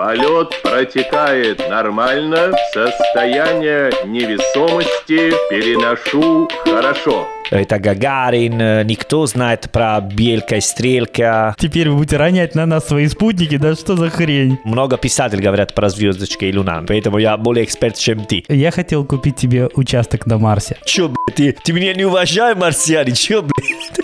[0.00, 7.28] Полет протекает нормально, состояние невесомости переношу хорошо.
[7.50, 11.54] Это Гагарин, э, никто знает про Белька и Стрелка.
[11.58, 14.58] Теперь вы будете ронять на нас свои спутники, да что за хрень?
[14.64, 18.42] Много писателей говорят про звездочки и луна, поэтому я более эксперт, чем ты.
[18.48, 20.78] Я хотел купить тебе участок на Марсе.
[20.86, 24.00] Чё, блядь, ты, ты меня не уважаешь, марсианин, чё, блядь?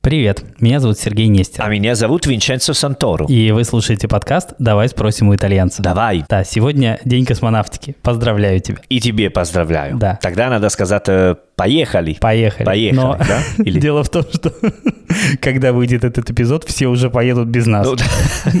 [0.00, 1.62] Привет, меня зовут Сергей Нестер.
[1.62, 3.26] А меня зовут Винченцо Санторо.
[3.26, 5.82] И вы слушаете подкаст «Давай спросим у итальянца».
[5.82, 6.24] Давай.
[6.28, 7.96] Да, сегодня день космонавтики.
[8.02, 8.78] Поздравляю тебя.
[8.88, 9.98] И тебе поздравляю.
[9.98, 10.18] Да.
[10.22, 12.16] Тогда надо сказать э, поехали.
[12.20, 12.64] Поехали.
[12.64, 13.42] Поехали, Но да?
[13.64, 14.52] Или- дело в том, что
[15.40, 17.86] когда выйдет этот эпизод, все уже поедут без нас.
[17.86, 17.96] Ну.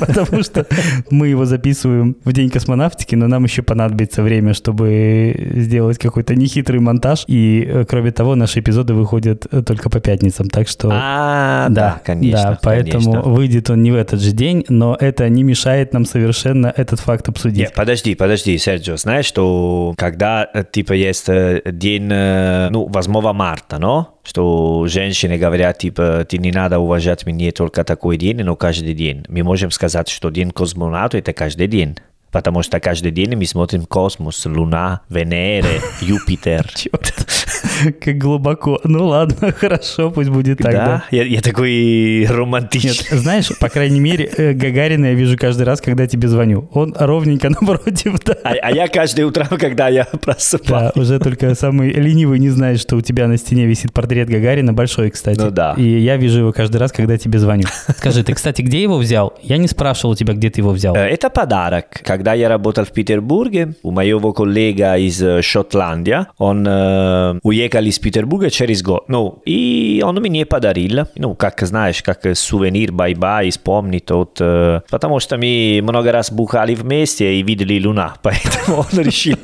[0.00, 0.66] Потому что
[1.10, 6.80] мы его записываем в день космонавтики, но нам еще понадобится время, чтобы сделать какой-то нехитрый
[6.80, 7.24] монтаж.
[7.28, 10.48] И, э, кроме того, наши эпизоды выходят э, только по пятницам.
[10.48, 10.90] Так что...
[10.92, 12.42] А, да, конечно.
[12.42, 16.72] Да, поэтому выйдет он не в этот же день, но это не мешает нам совершенно
[16.76, 17.58] этот факт обсудить.
[17.58, 24.18] Нет, подожди, подожди, Серджио, знаешь, что когда, э, типа, есть день, ну, 8 марта, но?
[24.24, 29.24] Что женщины говорят, типа, ты не надо уважать меня только такой день, но каждый день.
[29.28, 31.96] Мы можем сказать, что день космонавта– это каждый день.
[32.30, 36.68] Потому что каждый день мы смотрим космос, Луна, Венера, Юпитер.
[36.74, 37.07] Черт,
[38.04, 38.80] как глубоко.
[38.84, 40.84] Ну ладно, хорошо, пусть будет так, да.
[40.86, 41.70] Да, я, я такой
[42.20, 43.18] Нет, романтичный.
[43.18, 46.68] знаешь, по крайней мере, э, Гагарина я вижу каждый раз, когда тебе звоню.
[46.72, 48.36] Он ровненько напротив, да.
[48.44, 50.92] А, а я каждое утро, когда я Да, просыпаюсь.
[50.96, 55.10] уже только самый ленивый не знает, что у тебя на стене висит портрет Гагарина, большой,
[55.10, 55.38] кстати.
[55.38, 55.74] Ну да.
[55.76, 57.64] И я вижу его каждый раз, когда тебе звоню.
[57.96, 59.34] Скажи, ты, кстати, где его взял?
[59.42, 60.94] Я не спрашивал у тебя, где ты его взял.
[60.94, 62.00] Э, Это подарок.
[62.04, 66.66] Когда я работал в Петербурге, у моего коллега из э, Шотландии, он
[67.48, 69.08] э, уехал из Петербурга через год.
[69.08, 74.36] Ну, и он мне подарил, ну, как знаешь, как сувенир, bye-bye, вспомнить тот.
[74.40, 79.36] э, потому что мы много раз бухали вместе и видели луна, поэтому он решил...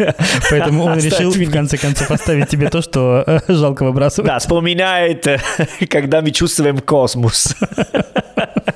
[0.51, 4.29] Поэтому он решил, в конце концов, оставить тебе то, что жалко выбрасывать.
[4.29, 5.27] Да, вспоминает,
[5.89, 7.57] когда мы чувствуем космос.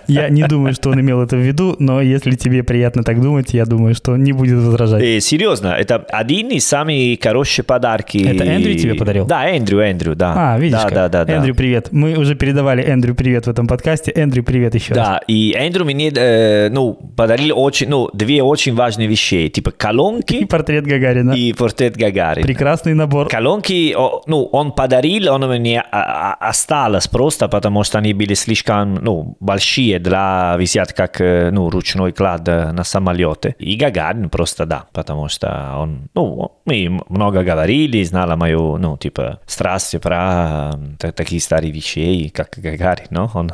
[0.08, 3.52] Я не думаю, что он имел это в виду, но если тебе приятно так думать,
[3.52, 5.02] я думаю, что он не будет возражать.
[5.02, 8.18] Э, серьезно, это один из самых хороших подарки.
[8.18, 9.26] Это Эндрю тебе подарил?
[9.26, 10.54] Да, Эндрю, Эндрю, да.
[10.54, 10.94] А, видишь да, как.
[10.94, 11.34] Да, да, да.
[11.34, 11.88] Эндрю, привет.
[11.92, 14.10] Мы уже передавали Эндрю привет в этом подкасте.
[14.14, 15.06] Эндрю, привет еще раз.
[15.06, 19.72] Да, и Эндрю мне, э, ну, подарил очень, ну, две очень важные вещи, типа И
[19.72, 21.32] колонки портрет Гагарина.
[21.32, 22.46] и портрет Гагарина.
[22.46, 23.28] Прекрасный набор.
[23.28, 23.94] Колонки,
[24.26, 29.36] ну, он подарил, он мне а, а, осталось просто, потому что они были слишком, ну,
[29.40, 33.54] большие для висят как, э, ну, ручной клад э, на самолете.
[33.58, 39.40] И Гагарин просто, да, потому что он, ну, мы много говорили, знала мою, ну, типа,
[39.46, 43.50] страсть про э, та- такие старые вещи, как Гагарин, но он...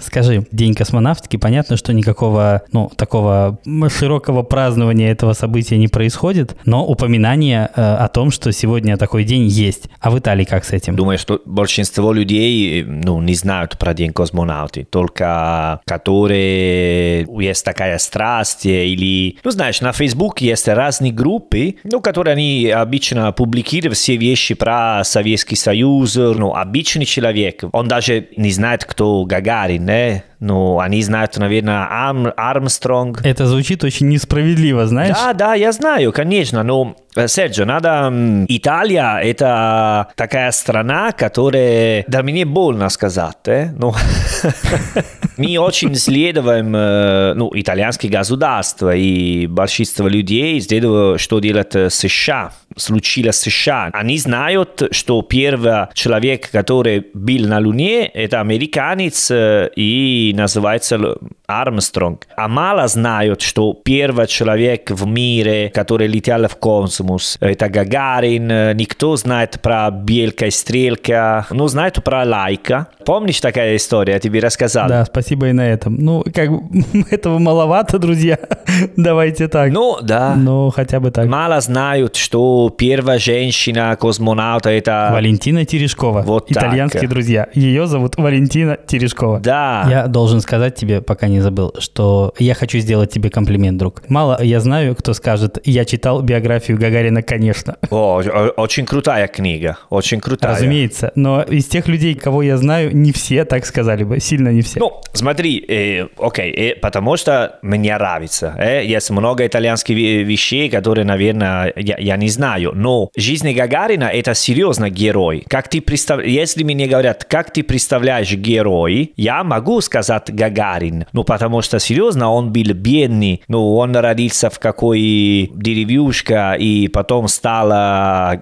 [0.00, 6.84] Скажи, День космонавтики, понятно, что никакого, ну, такого широкого празднования этого события не происходит, но
[6.84, 9.88] упоминание э, о том, что сегодня такой день есть.
[10.00, 10.96] А в Италии как с этим?
[10.96, 18.66] Думаю, что большинство людей ну, не знают про День космонавты, только которые есть такая страсть
[18.66, 24.54] или, ну знаешь, на Facebook есть разные группы, ну, которые они обычно публикируют все вещи
[24.54, 30.24] про Советский Союз, ну, обычный человек, он даже не знает, кто Гагарин, не?
[30.38, 35.16] Ну, они знают, наверное, Арм, Армстронг, Это звучит очень несправедливо, знаешь?
[35.16, 38.12] да, да, я знаю, конечно, но, э, Серджио, надо...
[38.48, 42.04] Италия– это такая страна, которая...
[42.06, 43.94] Да, мне больно сказать, э, но...
[45.36, 52.52] Мы очень следуем, э, ну, итальянское государство, и большинство людей следует, что делает э, США,
[52.76, 53.90] случилось США.
[53.92, 60.98] Они знают, что первый человек, который был на Луне, это американец, э, и называется
[61.46, 62.26] Армстронг.
[62.36, 68.76] А мало знают, что первый человек в мире, который летел в космос, это Гагарин.
[68.76, 72.88] Никто знает про Белька и Стрелка, но знает про Лайка.
[73.04, 74.14] Помнишь такая история?
[74.14, 74.88] Я тебе рассказал.
[74.88, 75.96] Да, спасибо и на этом.
[75.98, 76.50] Ну, как
[77.10, 78.38] этого маловато, друзья.
[78.96, 79.70] Давайте так.
[79.72, 80.34] Ну, да.
[80.36, 81.26] Но хотя бы так.
[81.26, 85.10] Мало знают, что первая женщина-космонавта это...
[85.12, 86.22] Валентина Терешкова.
[86.22, 86.64] Вот так.
[86.64, 87.48] Итальянские друзья.
[87.54, 89.40] Ее зовут Валентина Терешкова.
[89.40, 89.86] Да.
[89.88, 94.02] Я должен сказать тебе, пока не забыл, что я хочу сделать тебе комплимент, друг.
[94.08, 97.76] Мало я знаю, кто скажет, я читал биографию Гагарина, конечно.
[97.90, 99.78] О, о- очень крутая книга.
[99.90, 100.52] Очень крутая.
[100.52, 101.12] Разумеется.
[101.14, 104.20] Но из тех людей, кого я знаю, не все так сказали бы.
[104.20, 104.80] Сильно не все.
[104.80, 108.54] Ну, смотри, э, окей, э, потому что мне нравится.
[108.58, 114.04] Э, есть много итальянских ве- вещей, которые, наверное, я, я не знаю, но жизнь Гагарина
[114.04, 115.44] это серьезно герой.
[115.48, 116.20] Как ты представ...
[116.24, 121.06] Если мне говорят, как ты представляешь герой, я могу сказать Гагарин.
[121.12, 123.42] Ну, потому что серьезно, он был бедный.
[123.48, 127.68] Ну, он родился в какой деревушке и потом стал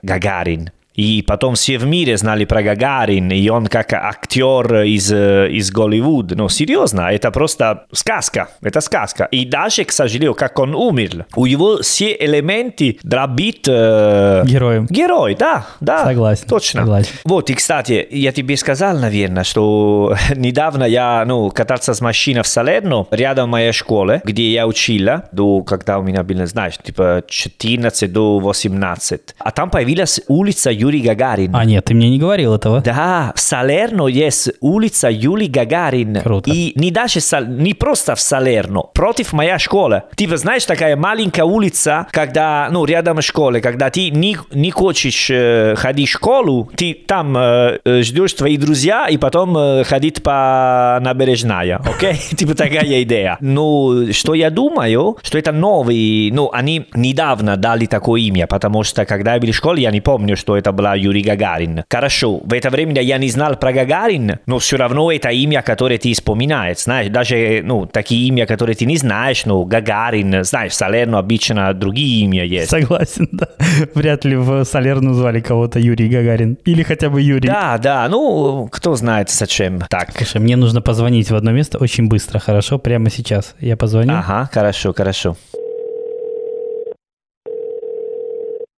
[0.02, 0.70] Гагарин.
[0.94, 6.36] И потом все в мире знали про Гагарин, и он как актер из, из Голливуда.
[6.36, 8.48] Ну, серьезно, это просто сказка.
[8.62, 9.24] Это сказка.
[9.30, 13.66] И даже, к сожалению, как он умер, у него все элементы быть...
[13.68, 14.86] Э, Героем.
[14.88, 16.04] Герой, да, да.
[16.04, 16.48] Согласен.
[16.48, 16.80] Точно.
[16.80, 17.12] Согласен.
[17.24, 22.46] Вот, и, кстати, я тебе сказал, наверное, что недавно я, ну, катался с машиной в
[22.46, 28.12] Салерно, рядом моей школы, где я учила, до, когда у меня было, знаешь, типа 14
[28.12, 29.34] до 18.
[29.38, 31.56] А там появилась улица Юрий Гагарин.
[31.56, 32.82] А нет, ты мне не говорил этого.
[32.82, 36.20] Да, в Салерно есть улица Юрий Гагарин.
[36.20, 36.50] Круто.
[36.50, 40.02] И не даже Сал- не просто в Салерно, против моей школы.
[40.14, 45.74] Типа, знаешь, такая маленькая улица, когда, ну, рядом школы, когда ты не, не хочешь э,
[45.74, 50.98] ходить в школу, ты там э, э, ждешь твои друзья и потом э, ходить по
[51.00, 52.16] набережная, окей?
[52.36, 53.38] Типа такая идея.
[53.40, 59.06] Ну, что я думаю, что это новый, ну, они недавно дали такое имя, потому что
[59.06, 61.84] когда я был в школе, я не помню, что это была Юрий Гагарин.
[61.88, 65.98] Хорошо, в это время я не знал про Гагарин, но все равно это имя, которое
[65.98, 66.78] ты вспоминаешь.
[66.78, 71.72] Знаешь, даже ну, такие имя, которые ты не знаешь, ну, Гагарин, знаешь, в Салерно обычно
[71.74, 72.70] другие имя есть.
[72.70, 73.48] Согласен, да.
[73.94, 76.58] Вряд ли в Салерну звали кого-то Юрий Гагарин.
[76.64, 77.48] Или хотя бы Юрий.
[77.48, 79.80] Да, да, ну, кто знает зачем.
[79.88, 80.12] Так.
[80.16, 82.78] Слушай, мне нужно позвонить в одно место очень быстро, хорошо?
[82.78, 83.54] Прямо сейчас.
[83.60, 84.14] Я позвоню.
[84.14, 85.36] Ага, хорошо, хорошо.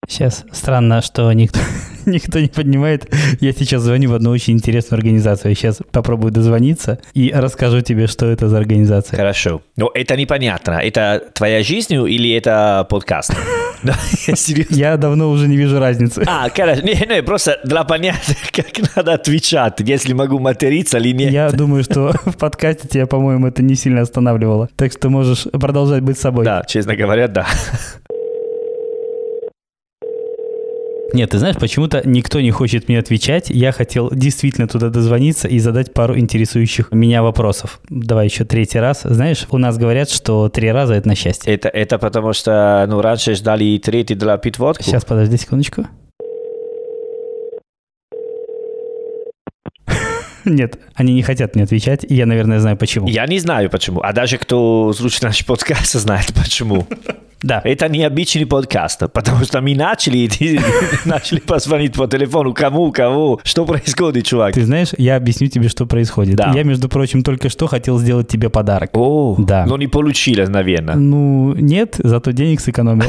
[0.08, 1.58] Сейчас странно, что никто,
[2.06, 3.12] никто не поднимает.
[3.40, 5.54] Я сейчас звоню в одну очень интересную организацию.
[5.54, 9.16] Сейчас попробую дозвониться и расскажу тебе, что это за организация.
[9.16, 9.62] Хорошо.
[9.76, 10.72] Но это непонятно.
[10.72, 13.32] Это твоя жизнь или это подкаст?
[13.82, 13.94] Да,
[14.70, 16.24] я давно уже не вижу разницы.
[16.26, 16.80] А, хорошо.
[16.80, 21.30] Не, не, просто для понятия, как надо отвечать, если могу материться или нет.
[21.30, 24.70] Я думаю, что в подкасте тебя, по-моему, это не сильно останавливало.
[24.76, 26.46] Так что можешь продолжать быть собой.
[26.46, 27.46] Да, честно говоря, да.
[31.12, 33.50] Нет, ты знаешь, почему-то никто не хочет мне отвечать.
[33.50, 37.80] Я хотел действительно туда дозвониться и задать пару интересующих меня вопросов.
[37.88, 39.02] Давай еще третий раз.
[39.02, 41.52] Знаешь, у нас говорят, что три раза это на счастье.
[41.52, 44.82] Это, это потому что, ну, раньше ждали третий для пить водку.
[44.82, 45.86] Сейчас, подожди секундочку.
[50.46, 53.08] Нет, они не хотят мне отвечать, и я, наверное, знаю почему.
[53.08, 54.00] Я не знаю почему.
[54.02, 56.87] А даже кто слушает наш подкаст, знает почему.
[57.43, 57.60] Да.
[57.64, 60.28] Это необычный подкаст, потому что мы начали,
[61.04, 64.54] начали позвонить по телефону, кому, кого, что происходит, чувак.
[64.54, 66.37] Ты знаешь, я объясню тебе, что происходит.
[66.37, 66.52] Да.
[66.54, 68.90] Я, между прочим, только что хотел сделать тебе подарок.
[68.94, 69.66] О, Да.
[69.66, 70.94] но не получилось, наверное.
[70.96, 73.06] Ну, нет, зато денег сэкономил.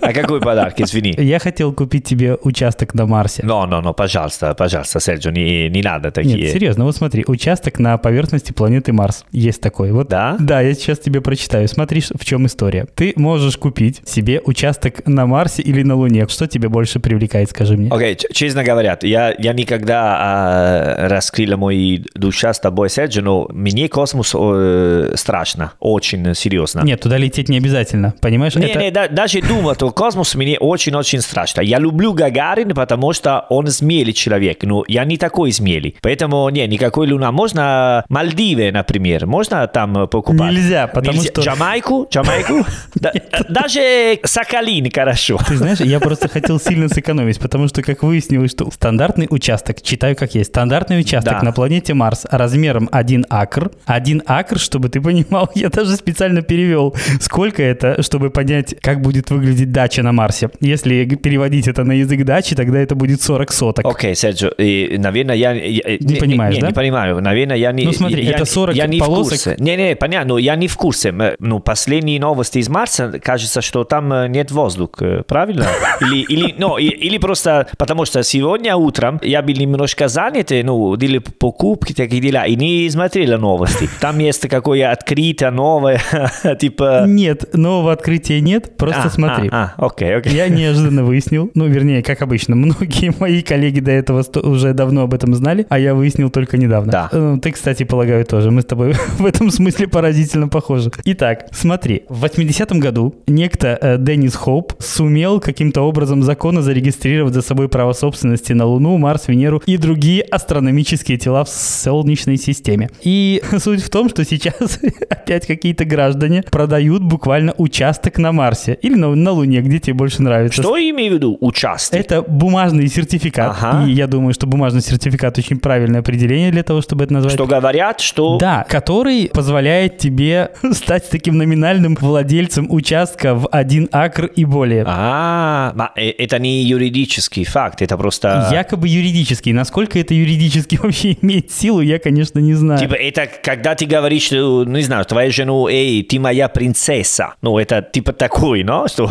[0.00, 1.14] А какой подарок, извини?
[1.16, 3.42] Я хотел купить тебе участок на Марсе.
[3.42, 6.36] No, no, no, пожалуйста, пожалуйста, Серджо, не, не надо такие.
[6.36, 9.24] Нет, серьезно, вот смотри, участок на поверхности планеты Марс.
[9.32, 9.92] Есть такой.
[9.92, 10.36] Вот, Да?
[10.40, 11.68] Да, я сейчас тебе прочитаю.
[11.68, 12.86] Смотри, в чем история.
[12.94, 16.26] Ты можешь купить себе участок на Марсе или на Луне.
[16.28, 17.90] Что тебе больше привлекает, скажи мне?
[17.90, 23.48] Окей, ч- честно говоря, я, я никогда а, раскрыл мой душа с тобой, Серджо, но
[23.50, 26.82] мне космос э, страшно, очень серьезно.
[26.84, 28.54] Нет, туда лететь не обязательно, понимаешь?
[28.54, 31.60] Не, Это- не, да- даже думать о космосе мне очень-очень страшно.
[31.60, 35.96] Я люблю Гагарин, потому что он смелый человек, но я не такой смелый.
[36.04, 37.32] Поэтому, не, никакой Луна.
[37.32, 40.52] Можно Мальдивы, например, можно там покупать?
[40.52, 42.06] Нельзя, потому что- Джамайку?
[42.12, 42.66] Джамайку?
[42.94, 43.12] Да-
[43.48, 45.38] Даже Сахалин хорошо.
[45.48, 50.14] Ты знаешь, я просто хотел сильно сэкономить, потому что, как выяснилось, что стандартный участок, читаю
[50.14, 53.70] как есть, стандартный участок на планете Марс размером 1 акр.
[53.86, 59.30] 1 акр, чтобы ты понимал, я даже специально перевел, сколько это, чтобы понять, как будет
[59.30, 60.50] выглядеть дача на Марсе.
[60.60, 63.86] Если переводить это на язык дачи, тогда это будет 40 соток.
[63.86, 65.54] Окей, Серджо, наверное, я...
[65.86, 66.68] я- Не понимаешь, не, да?
[66.68, 67.20] Не понимаю.
[67.20, 67.84] Наверное, я не...
[67.84, 69.26] Ну, смотри, я, это 40 я не полосок.
[69.26, 69.56] в курсе.
[69.58, 71.14] Не, не, понятно, я не в курсе.
[71.38, 75.66] Ну, последние новости из Марса, кажется, что там э, нет воздуха, правильно?
[76.00, 80.96] Или, или, ну, или просто потому что сегодня утром я был немножко занят, э, ну,
[80.96, 83.88] делали покупки, такие дела, и не смотрел новости.
[84.00, 86.00] Там есть какое открытие новое,
[86.60, 87.04] типа...
[87.06, 89.48] Нет, нового открытия нет, просто А, смотри.
[89.52, 90.32] А, а, окей, окей.
[90.34, 95.14] Я неожиданно выяснил, ну, вернее, как обычно, многие мои коллеги до этого уже давно об
[95.14, 96.92] этом знали, а я выяснил только недавно.
[96.92, 97.08] Да.
[97.10, 98.52] Э, Ты, кстати, полагаю, тоже.
[98.52, 100.92] Мы с тобой в этом смысле поразительно похожи.
[101.04, 102.04] Итак, смотри.
[102.08, 107.92] В 80-м году некто э, Деннис Хоуп сумел каким-то образом законно зарегистрировать за собой право
[107.92, 112.88] собственности на Луну, Марс, Венеру и другие астрономические тела в Солнечной системе.
[113.02, 114.78] И суть в том, что сейчас
[115.10, 120.22] опять какие-то граждане продают буквально участок на Марсе или на на Луне, где тебе больше
[120.22, 120.62] нравится?
[120.62, 122.00] Что имею в виду участие?
[122.00, 123.56] Это бумажный сертификат.
[123.58, 123.86] Ага.
[123.88, 127.32] И я думаю, что бумажный сертификат очень правильное определение для того, чтобы это назвать.
[127.32, 128.36] Что говорят, что...
[128.36, 134.84] Да, который позволяет тебе стать таким номинальным владельцем участка в один акр и более.
[134.86, 138.50] А, ma э- это не юридический факт, это просто...
[138.52, 139.54] Якобы юридический.
[139.54, 142.78] Насколько это юридически вообще имеет силу, я, конечно, не знаю.
[142.78, 147.36] Типа, это когда ты говоришь, что, ну, не знаю, твоя жену, эй, ты моя принцесса.
[147.40, 149.10] Ну, это типа такой, но, что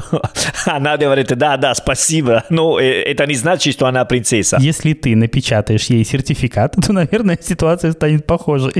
[0.67, 2.43] она говорит, да, да, спасибо.
[2.51, 4.57] Но э, это не значит, что она принцесса.
[4.61, 6.42] Если ты напечатаешь ей сертификат,
[6.85, 8.73] то, наверное, ситуация станет похожей.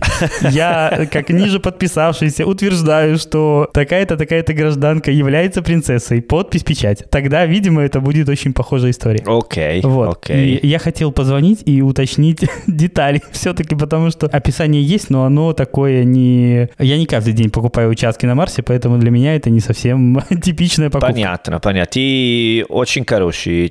[0.49, 6.21] Я, как ниже подписавшийся, утверждаю, что такая-то, такая-то гражданка является принцессой.
[6.21, 7.03] Подпись, печать.
[7.09, 9.23] Тогда, видимо, это будет очень похожая история.
[9.25, 10.17] Окей, Вот.
[10.23, 10.55] окей.
[10.55, 16.03] И я хотел позвонить и уточнить детали все-таки, потому что описание есть, но оно такое
[16.03, 16.69] не...
[16.79, 20.89] Я не каждый день покупаю участки на Марсе, поэтому для меня это не совсем типичная
[20.89, 21.13] покупка.
[21.13, 21.91] Понятно, понятно.
[21.93, 23.69] Ты очень хороший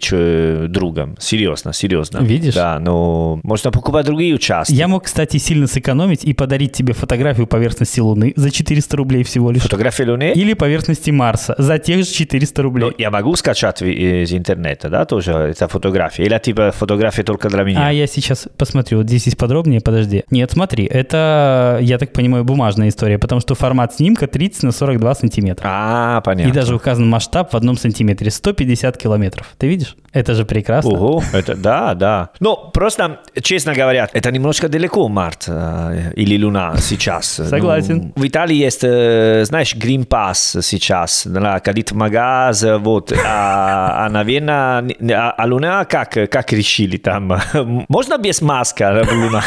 [0.69, 1.17] другом.
[1.19, 2.19] Серьезно, серьезно.
[2.19, 2.55] Видишь?
[2.55, 4.75] Да, но можно покупать другие участки.
[4.75, 9.51] Я мог, кстати, сильно сэкономить и подарить тебе фотографию поверхности Луны за 400 рублей всего
[9.51, 9.63] лишь.
[9.63, 10.33] Фотографии Луны?
[10.35, 12.85] Или поверхности Марса за тех же 400 рублей.
[12.87, 16.25] Ну, я могу скачать из интернета, да, тоже эта фотография?
[16.25, 17.89] Или типа фотография только для меня?
[17.89, 20.25] А я сейчас посмотрю, вот здесь есть подробнее, подожди.
[20.31, 25.15] Нет, смотри, это, я так понимаю, бумажная история, потому что формат снимка 30 на 42
[25.15, 25.69] сантиметра.
[25.69, 26.51] А, понятно.
[26.51, 29.55] И даже указан масштаб в одном сантиметре, 150 километров.
[29.59, 29.97] Ты видишь?
[30.13, 30.91] Это же прекрасно.
[30.91, 32.31] Ого, это да, да.
[32.41, 37.27] Ну, просто, честно говоря, это немножко далеко Март э, или Луна сейчас.
[37.27, 38.13] Согласен.
[38.15, 41.61] Ну, в Италии есть, э, знаешь, Green Pass сейчас, да,
[41.93, 47.33] в магаз, вот, а, а наверное, а, а Луна как, как решили там?
[47.89, 49.43] Можно без маска Луна?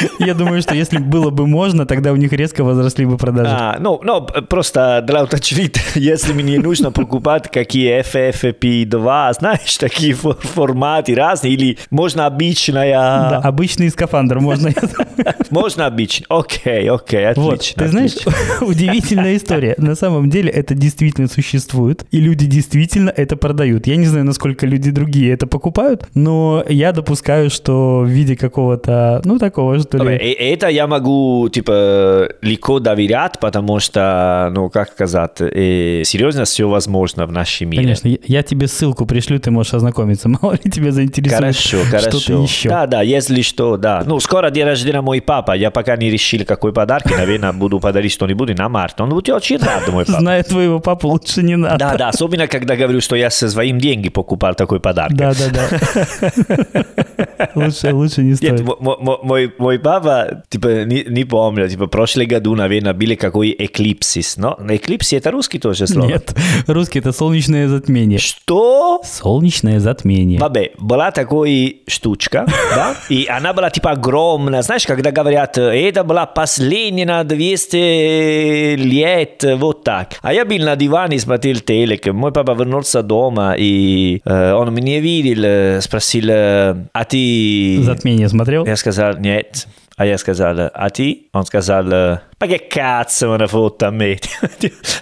[0.18, 3.50] Я думаю, что если было бы можно, тогда у них резко возросли бы продажи.
[3.50, 10.38] А, ну, ну, просто для уточнить, если мне нужно покупать какие FFP2, знаешь, такие фор-
[10.40, 12.92] форматы разные, или можно обычная...
[12.92, 14.70] Да, обычный скафандр можно.
[15.50, 16.26] Можно обычно.
[16.28, 17.42] Окей, окей, отлично.
[17.50, 18.14] Вот, ты знаешь,
[18.60, 19.74] удивительная история.
[19.78, 23.86] На самом деле это действительно существует, и люди действительно это продают.
[23.86, 29.20] Я не знаю, насколько люди другие это покупают, но я допускаю, что в виде какого-то,
[29.24, 30.30] ну, такого, Добре, ли...
[30.32, 37.26] это я могу, типа, легко доверять, потому что, ну, как сказать, э, серьезно все возможно
[37.26, 37.82] в нашем мире.
[37.82, 40.28] Конечно, я- я тебе ссылку пришлю, ты можешь ознакомиться.
[40.42, 42.42] Мало ли тебя заинтересует Хорошо, что-то хорошо.
[42.42, 42.68] еще.
[42.68, 44.02] Да, да, если что, да.
[44.06, 45.52] Ну, скоро день рождения мой папа.
[45.52, 47.10] Я пока не решил, какой подарок.
[47.16, 49.00] Наверное, буду подарить что-нибудь на март.
[49.00, 50.20] Он будет очень рад, мой папа.
[50.20, 51.78] Зная твоего папу, лучше не надо.
[51.78, 55.14] Да, да, особенно, когда говорю, что я со своим деньги покупал такой подарок.
[55.16, 56.82] Да, да, да.
[57.54, 58.60] Лучше, лучше не Нет, стоит.
[58.80, 64.36] мо- мой, мой папа, типа, не, не помню, типа, прошлый году, наверное, были какой эклипсис,
[64.36, 66.08] но эклипсис это русский тоже слово?
[66.08, 66.34] Нет,
[66.66, 68.18] русский это солнечное затмение.
[68.18, 69.00] Что?
[69.02, 70.38] Солнечное затмение.
[70.38, 76.04] Бабе, была такой штучка, да, и она была типа огромная, знаешь, когда говорят, «Э, это
[76.04, 80.18] была последняя на 200 лет, вот так.
[80.20, 85.00] А я был на диване, смотрел телек, мой папа вернулся дома, и э, он меня
[85.00, 87.78] видел, спросил, а ты...
[87.80, 88.66] Затмение смотрел?
[88.66, 89.61] Я сказал, нет.
[89.96, 91.28] А я сказал, а ты?
[91.32, 94.18] Он сказал, ma che cazzo me ne fotte a me?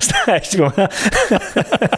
[0.01, 0.91] Знаешь, типа,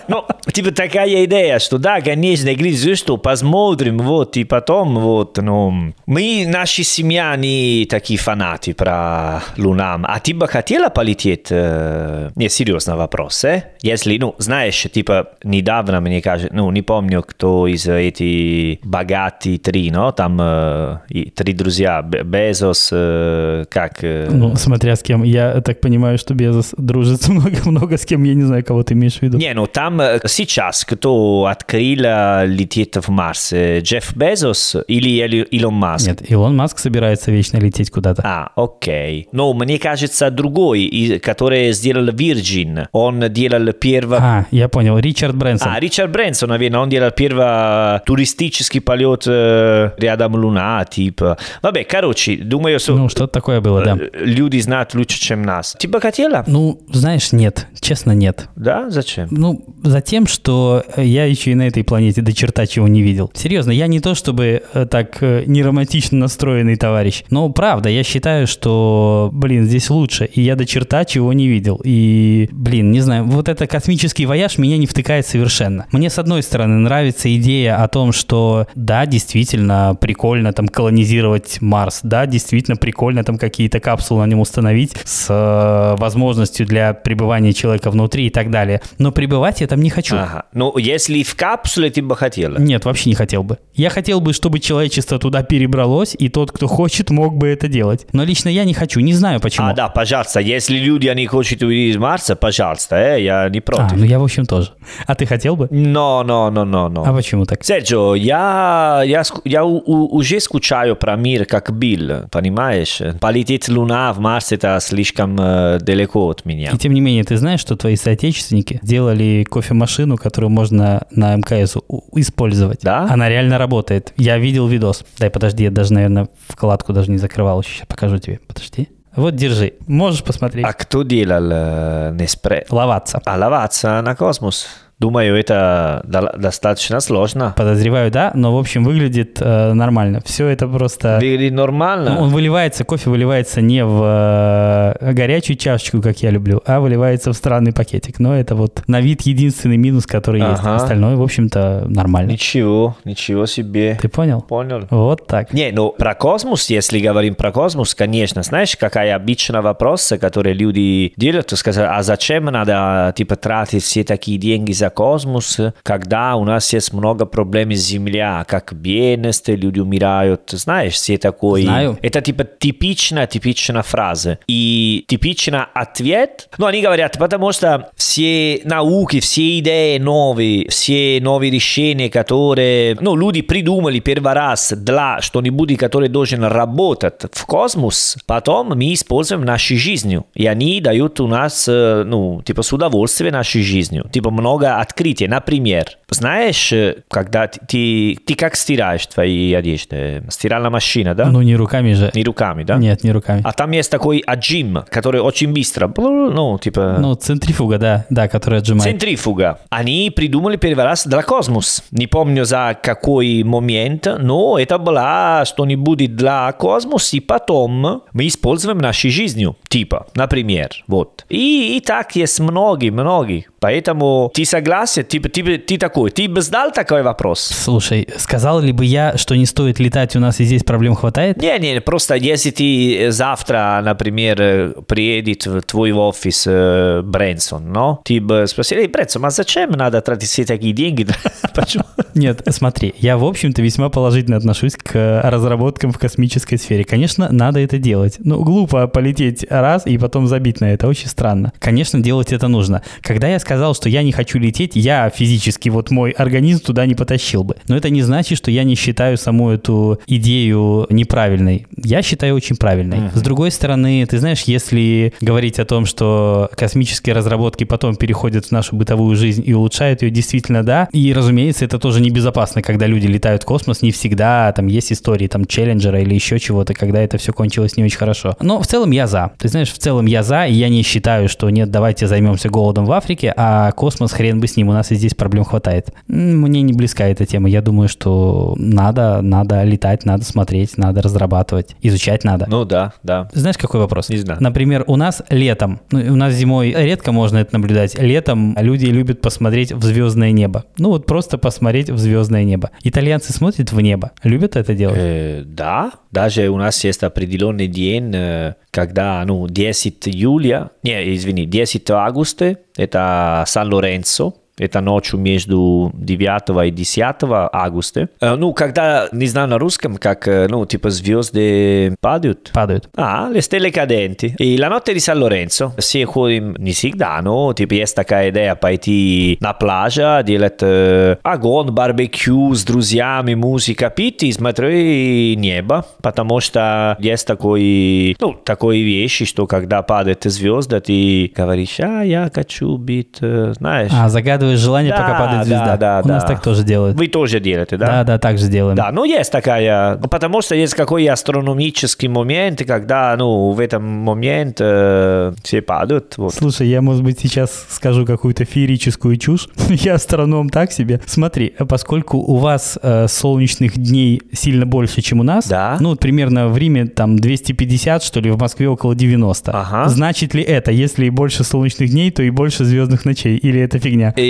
[0.09, 5.93] ну, типа такая идея, что да, конечно, говорит, что посмотрим, вот, и потом, вот, ну,
[6.07, 10.05] мы, наша семья, не такие фанаты про Лунам.
[10.07, 11.51] А ты бы хотела полететь?
[11.51, 13.65] Не, серьезный вопрос, э?
[13.83, 19.91] Если, ну, знаешь, типа, недавно, мне кажется, ну, не помню, кто из этих богатых три,
[19.91, 20.99] но, там э,
[21.35, 24.05] три друзья, Безос, э, как...
[24.05, 25.25] э, Ну, смотря с кем.
[25.33, 28.25] Я так понимаю, что Безос дружит много-много с кем.
[28.25, 29.39] Я не знаю, кого ты имеешь в виду.
[29.39, 33.53] Не, ну там э, сейчас кто открыл э, лететь в Марс?
[33.53, 36.07] Э, Джефф Безос или Илон Маск?
[36.09, 38.23] Нет, Илон Маск собирается вечно лететь куда-то.
[38.25, 39.29] А, окей.
[39.33, 44.19] Но мне кажется, другой, который сделал Virgin, он делал первый...
[44.21, 44.99] А, я понял.
[44.99, 45.73] Ричард Брэнсон.
[45.73, 51.39] А, Ричард Брэнсон, наверное, он делал первый туристический полет э, рядом Луна, типа.
[51.63, 53.97] Vabbè, короче, думаю, что Ну, что-то такое было, да.
[53.99, 55.77] э, люди знают лучше, чем нас.
[55.79, 56.45] Ты бы хотела?
[56.47, 57.69] Ну, знаешь, нет.
[57.81, 58.49] Честно, нет.
[58.57, 58.91] Да?
[58.91, 59.29] Зачем?
[59.31, 63.31] Ну, за тем, что я еще и на этой планете до черта чего не видел.
[63.35, 68.47] Серьезно, я не то чтобы э, так э, неромантично настроенный товарищ, но правда, я считаю,
[68.47, 71.81] что, блин, здесь лучше, и я до черта чего не видел.
[71.85, 75.87] И, блин, не знаю, вот это космический вояж меня не втыкает совершенно.
[75.93, 82.01] Мне, с одной стороны, нравится идея о том, что, да, действительно прикольно там колонизировать Марс,
[82.03, 87.91] да, действительно прикольно там какие-то капсулы на нем установить, с э, возможностью для пребывания человека
[87.91, 88.81] внутри и так далее.
[88.99, 90.17] Но пребывать я там не хочу.
[90.17, 90.45] Ага.
[90.55, 92.59] Ну, если в капсуле ты бы хотела.
[92.59, 93.59] Нет, вообще не хотел бы.
[93.75, 98.07] Я хотел бы, чтобы человечество туда перебралось, и тот, кто хочет, мог бы это делать.
[98.13, 99.69] Но лично я не хочу, не знаю почему.
[99.69, 103.63] А, да, пожалуйста, если люди, они хотят увидеть из Марса, пожалуйста, э, я не А,
[103.63, 103.93] против.
[103.97, 104.71] ну я, в общем, тоже.
[105.07, 105.69] А ты хотел бы?
[105.71, 107.05] Но, но, но, но, но.
[107.05, 107.63] А почему так?
[107.65, 113.01] Серджио, я, я, я у- у- уже скучаю про мир, как был, понимаешь?
[113.21, 116.71] Полететь Луна в Марс это слишком э, далеко от меня.
[116.71, 121.77] И тем не менее, ты знаешь, что твои соотечественники сделали кофемашину, которую можно на МКС
[122.15, 122.81] использовать.
[122.83, 123.09] Да?
[123.11, 124.13] Она реально работает.
[124.19, 125.05] Я видел видос.
[125.19, 127.63] Дай, подожди, я даже, наверное, вкладку даже не закрывал.
[127.63, 128.39] Сейчас покажу тебе.
[128.47, 128.89] Подожди.
[129.17, 129.75] Вот, держи.
[129.87, 130.67] Можешь посмотреть.
[130.67, 132.67] А кто делал э, Неспре?
[132.71, 133.21] Ловаться.
[133.25, 134.67] А ловаться на космос?
[135.03, 137.55] Думаю, это до- достаточно сложно.
[137.57, 140.23] Подозреваю, да, но, в общем, выглядит э, нормально.
[140.25, 141.19] Все это просто...
[141.21, 142.21] Выглядит нормально.
[142.21, 147.35] Он выливается, кофе выливается не в э, горячую чашечку, как я люблю, а выливается в
[147.35, 148.21] странный пакетик.
[148.21, 150.61] Но это вот на вид единственный минус, который есть.
[150.61, 150.77] Ага.
[150.77, 152.31] Остальное, в общем-то, нормально.
[152.31, 153.99] Ничего, ничего себе.
[154.01, 154.41] Ты понял?
[154.43, 154.87] Понял.
[154.91, 155.53] Вот так.
[155.53, 161.13] Не, ну про космос, если говорим про космос, конечно, знаешь, какая обычная вопрос, который люди
[161.17, 166.45] делают, то сказать, а зачем надо типа тратить все такие деньги за космос, когда у
[166.45, 171.63] нас есть много проблем с Земля, как бедность, люди умирают, знаешь, все такое.
[171.63, 171.99] Знаю.
[172.03, 174.39] Это типа типичная, типичная фраза.
[174.47, 181.51] И типичный ответ, ну, они говорят, потому что все науки, все идеи новые, все новые
[181.51, 188.69] решения, которые, ну, люди придумали первый раз для что-нибудь, которое должен работать в космос, потом
[188.69, 190.27] мы используем нашей жизнью.
[190.35, 194.09] И они дают у нас, э, ну, типа, с удовольствием нашей жизнью.
[194.13, 195.29] Типа, много открытий.
[195.29, 200.25] Например, знаешь, э, когда ты, ты, как стираешь твои одежды?
[200.29, 201.27] Стиральная машина, да?
[201.27, 202.11] Ну, не руками же.
[202.15, 202.77] Не руками, да?
[202.77, 203.43] Нет, не руками.
[203.45, 206.97] А там есть такой отжим, который очень быстро, ну, типа...
[206.99, 208.91] Ну, центрифуга, да, да, которая отжимает.
[208.91, 209.59] Центрифуга.
[209.71, 211.85] Они придумали первый раз для космос.
[211.91, 218.79] Не помню за какой момент, но это было что-нибудь для космоса, и потом мы используем
[218.79, 219.57] нашей жизнью.
[219.73, 221.25] Типа, например, вот.
[221.31, 223.47] И, и так есть многие, многие.
[223.59, 225.05] Поэтому ты согласен?
[225.05, 227.41] Типа, ты, ты такой, ты бы знал такой вопрос?
[227.41, 231.39] Слушай, сказал ли бы я, что не стоит летать, у нас и здесь проблем хватает?
[231.39, 238.03] Не, не, просто если ты завтра, например, э, приедет в твой офис э, Брэнсон, но
[238.05, 241.07] ты бы спросил, эй, Брэнсон, а зачем надо тратить все такие деньги?
[241.55, 241.85] Почему?
[242.15, 246.85] Нет, смотри, я, в общем-то, весьма положительно отношусь к разработкам в космической сфере.
[246.85, 248.17] Конечно, надо это делать.
[248.19, 250.87] Ну, глупо полететь раз и потом забить на это.
[250.87, 251.53] Очень странно.
[251.59, 252.83] Конечно, делать это нужно.
[253.01, 256.95] Когда я сказал, что я не хочу лететь, я физически, вот мой организм туда не
[256.95, 257.57] потащил бы.
[257.69, 261.67] Но это не значит, что я не считаю саму эту идею неправильной.
[261.83, 263.11] Я считаю очень правильной.
[263.15, 268.51] С другой стороны, ты знаешь, если говорить о том, что космические разработки потом переходят в
[268.53, 270.89] нашу бытовую жизнь и улучшают ее, действительно, да.
[270.93, 273.83] И, разумеется, это тоже небезопасно, когда люди летают в космос.
[273.83, 277.85] Не всегда там есть истории там Челленджера или еще чего-то, когда это все кончилось не
[277.85, 278.37] очень хорошо.
[278.41, 279.33] Но в целом я за.
[279.39, 282.85] Ты знаешь, в целом я за, и я не считаю, что нет, давайте займемся голодом
[282.85, 285.91] в Африке, а космос хрен бы с ним, у нас и здесь проблем хватает.
[286.09, 287.49] Мне не близка эта тема.
[287.49, 292.47] Я думаю, что надо, надо летать, надо смотреть, надо разрабатывать, изучать надо.
[292.49, 293.29] Ну да, да.
[293.33, 294.09] Знаешь, какой вопрос?
[294.09, 294.43] Не знаю.
[294.43, 299.21] Например, у нас летом, ну, у нас зимой редко можно это наблюдать, летом люди любят
[299.21, 300.65] посмотреть в звездное небо.
[300.79, 302.71] Ну вот просто посмотреть в звездное небо.
[302.83, 304.99] Итальянцы смотрят в небо, любят это делать.
[304.99, 311.47] Э, да, даже у нас есть определенный день, э, когда, ну, 10 июля, не, извини,
[311.47, 317.17] 10 августа, это Сан-Лоренцо, это ночью между 9 и 10
[317.53, 318.09] августа.
[318.21, 322.51] Э, Ну, когда, не знаю на русском, как, э, ну, типа звезды падают.
[322.53, 322.89] Падают.
[322.97, 324.35] А, le stelle cadenti.
[324.39, 325.73] И la notte di San Lorenzo.
[325.79, 331.71] Все ходим не всегда, но типа есть такая идея пойти на пляже, делать э, огонь,
[331.71, 339.25] барбекю с друзьями, музыка, пить и смотреть небо, потому что есть такой, ну, такой вещи,
[339.25, 343.91] что когда падает звезда, ты говоришь, а, я хочу быть, э, знаешь.
[343.95, 345.77] А, загадываешь желание, Да, пока падает да, звезда.
[345.77, 346.29] да, у нас да.
[346.29, 346.97] так тоже делают.
[346.97, 347.87] Вы тоже делаете, да?
[347.87, 348.77] Да, да, так же делаем.
[348.77, 353.83] Да, ну есть такая, ну, потому что есть какой астрономический момент, когда, ну, в этом
[353.85, 356.15] момент э, все падают.
[356.17, 356.35] Вот.
[356.35, 359.49] Слушай, я, может быть, сейчас скажу какую-то феерическую чушь.
[359.69, 361.01] я астроном так себе.
[361.07, 365.77] Смотри, поскольку у вас э, солнечных дней сильно больше, чем у нас, Да.
[365.81, 369.51] ну, вот примерно в Риме там 250, что ли, в Москве около 90.
[369.53, 369.89] Ага.
[369.89, 373.37] Значит ли это, если больше солнечных дней, то и больше звездных ночей?
[373.37, 374.13] Или это фигня?
[374.17, 374.23] И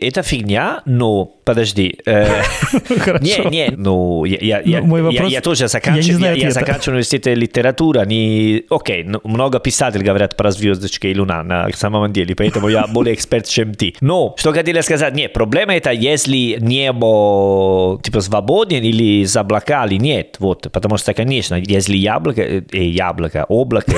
[0.00, 1.98] это фигня, но подожди.
[2.06, 2.42] э,
[2.98, 3.24] Хорошо.
[3.24, 6.42] Не, не, ну, я, я, Ну, мой вопрос- я тоже я заканчиваю, не знаю я,
[6.42, 6.66] я ответа.
[6.66, 12.12] заканчиваю университет литературы, они, окей, ну, много писателей говорят про звездочки и луна на самом
[12.12, 13.94] деле, поэтому я более эксперт, чем ты.
[14.00, 19.96] Но, что хотели сказать, нет, проблема это, если небо, типа, свободен или с облака, или
[19.98, 23.92] нет, вот, потому что, конечно, если яблоко, э, э, яблоко, облако,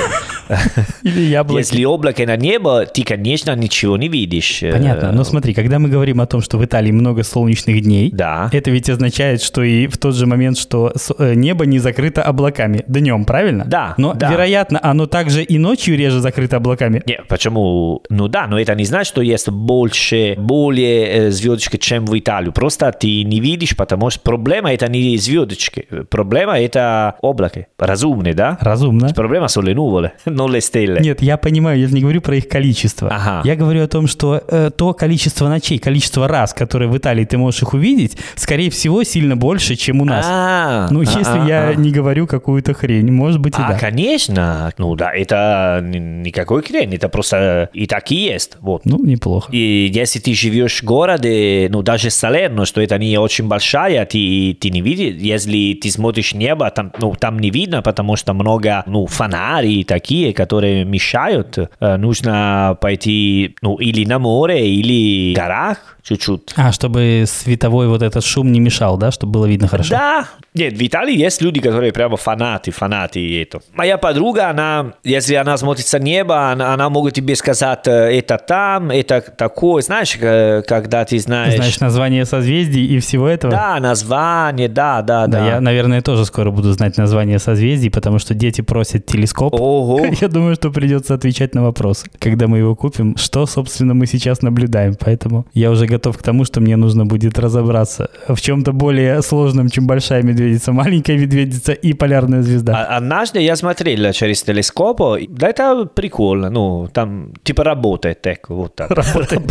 [1.02, 1.59] Или яблоки.
[1.61, 4.62] если облако на небо, ты, конечно, ничего не видишь.
[4.62, 5.12] Э, Понятно.
[5.12, 8.49] Но смотри, когда мы говорим о том, что в Италии много солнечных дней, Да.
[8.53, 12.85] это ведь означает, что и в тот же момент, что э, небо не закрыто облаками
[12.87, 13.64] днем, правильно?
[13.66, 14.31] Да, Но, да.
[14.31, 17.03] вероятно, оно также и ночью реже закрыто облаками.
[17.07, 18.03] Не, почему?
[18.09, 22.51] Ну да, но это не значит, что есть больше, более э, звездочки, чем в Италии.
[22.51, 25.87] Просто ты не видишь, потому что проблема это не звездочки.
[26.11, 27.66] Проблема это облако.
[27.79, 28.59] Разумные, да?
[28.61, 29.09] Разумно.
[29.14, 31.01] Проблема le nuvole, non le stelle.
[31.01, 33.09] Нет, я понимаю, я не говорю про их количество.
[33.09, 33.42] Ага.
[33.44, 37.39] Я говорю о том, что э, то количество ночей, количество раз, которые в Италии ты
[37.39, 40.27] можешь их увидеть, скорее всего, сильно больше, чем у нас.
[40.29, 41.75] А, ну, а, если а, я а.
[41.75, 43.79] не говорю какую-то хрень, может быть и А, да.
[43.79, 44.73] конечно.
[44.79, 48.57] Ну да, это никакой хрень, это просто и так и есть.
[48.61, 48.85] Вот.
[48.85, 49.51] Ну, неплохо.
[49.53, 54.57] И если ты живешь в городе, ну даже Салерно, что это не очень большая, ты,
[54.61, 58.83] ты не видишь, если ты смотришь небо, там, ну, там не видно, потому что много
[58.87, 61.59] ну, фонарей такие, которые мешают.
[61.81, 66.53] Э, Нужно пойти ну, или на море, или в горах чуть-чуть.
[66.57, 69.90] А, чтобы световой вот этот шум не мешал, да, чтобы было видно хорошо?
[69.90, 73.61] Да, нет, в Италии есть люди, которые прямо фанаты, фанаты это.
[73.74, 78.38] Моя подруга, она, если она смотрит с неба, она, она может тебе сказать, э, это
[78.38, 81.55] там, это такое, знаешь, э, когда ты знаешь...
[81.55, 83.53] Знаешь название созвездий и всего этого?
[83.53, 85.46] Да, название, да, да, Да, да.
[85.46, 89.55] я, наверное, тоже скоро буду знать название созвездий, потому что дети просят телескоп.
[89.55, 90.07] Ого.
[90.20, 94.42] Я думаю, что придется отвечать на вопросы, когда мы его купим, что, собственно, мы сейчас
[94.42, 94.94] наблюдаем.
[94.98, 99.69] Поэтому я уже готов к тому, что мне нужно будет разобраться в чем-то более сложном,
[99.69, 102.87] чем большая медведица, маленькая медведица и полярная звезда.
[102.88, 108.75] А- Однажды я смотрел через телескоп, да это прикольно, ну, там типа работает, так, вот
[108.75, 108.90] так.
[108.90, 109.43] Работает.